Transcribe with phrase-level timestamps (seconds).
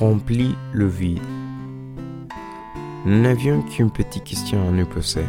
[0.00, 1.20] remplit le vide.
[3.04, 5.26] Nous n'avions qu'une petite question à nous poser.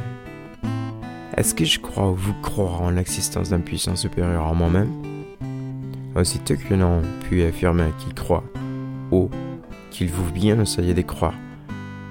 [1.35, 4.89] Est-ce que je crois ou vous croire en l'existence d'un puissant supérieur à moi-même?
[6.15, 8.45] Aussitôt que l'on pu affirmer qu'il croit,
[9.11, 9.29] ou
[9.89, 11.35] qu'il vaut bien essayer de croire,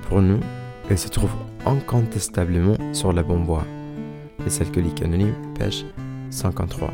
[0.09, 0.41] pour nous,
[0.91, 1.33] il se trouve
[1.65, 3.65] incontestablement sur la bonne voie.
[4.45, 5.87] Les alcooliques anonymes, page
[6.29, 6.93] 53.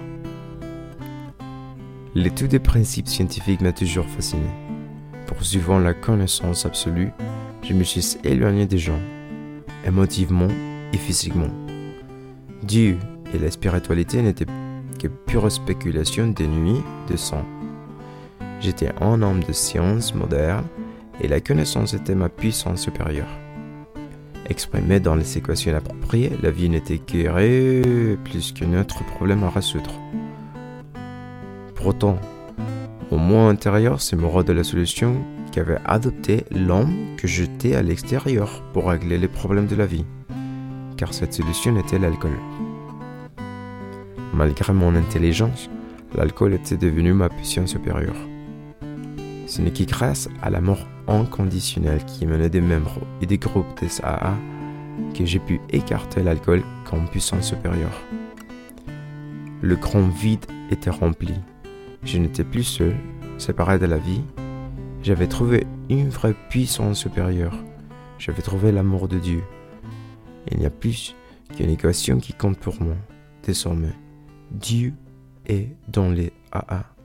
[2.14, 4.46] L'étude des principes scientifiques m'a toujours fasciné.
[5.26, 7.11] Poursuivant la connaissance absolue,
[7.62, 9.00] je me suis éloigné des gens,
[9.85, 10.49] émotivement
[10.93, 11.50] et physiquement.
[12.62, 12.96] Dieu
[13.35, 14.46] et la spiritualité n'étaient
[15.00, 17.44] que pure spéculation nuits de sang.
[18.61, 20.64] J'étais un homme de science moderne
[21.21, 23.29] et la connaissance était ma puissance supérieure.
[24.49, 29.90] Exprimée dans les équations appropriées, la vie n'était que plus qu'un autre problème à résoudre.
[31.74, 32.16] Pourtant,
[33.10, 35.16] au moins intérieur c'est mon de la solution
[35.52, 40.04] qu'avait adopté l'homme que j'étais à l'extérieur pour régler les problèmes de la vie,
[40.96, 42.38] car cette solution était l'alcool.
[44.34, 45.70] Malgré mon intelligence,
[46.14, 48.16] l'alcool était devenu ma puissance supérieure.
[49.46, 53.80] Ce n'est que grâce à la mort inconditionnelle qui menait des membres et des groupes
[53.80, 54.34] des AA
[55.14, 58.02] que j'ai pu écarter l'alcool comme puissance supérieure.
[59.62, 61.34] Le grand vide était rempli.
[62.05, 62.94] Je n'étais plus seul,
[63.39, 64.22] séparé de la vie.
[65.02, 67.56] J'avais trouvé une vraie puissance supérieure.
[68.19, 69.42] J'avais trouvé l'amour de Dieu.
[70.50, 71.14] Il n'y a plus
[71.56, 72.97] qu'une équation qui compte pour moi,
[73.42, 73.94] désormais.
[74.50, 74.94] Dieu
[75.47, 76.95] est dans les AA.